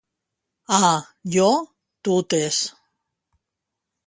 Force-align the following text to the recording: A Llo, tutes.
A 0.77 0.87
Llo, 1.35 1.51
tutes. 2.09 2.55